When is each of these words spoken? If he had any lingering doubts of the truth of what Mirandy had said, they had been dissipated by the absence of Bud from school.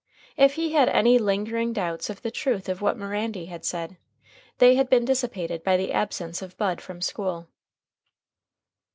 If 0.35 0.55
he 0.55 0.71
had 0.73 0.89
any 0.89 1.19
lingering 1.19 1.73
doubts 1.73 2.09
of 2.09 2.23
the 2.23 2.31
truth 2.31 2.67
of 2.67 2.81
what 2.81 2.97
Mirandy 2.97 3.45
had 3.49 3.63
said, 3.63 3.97
they 4.57 4.73
had 4.73 4.89
been 4.89 5.05
dissipated 5.05 5.63
by 5.63 5.77
the 5.77 5.91
absence 5.91 6.41
of 6.41 6.57
Bud 6.57 6.81
from 6.81 7.01
school. 7.03 7.47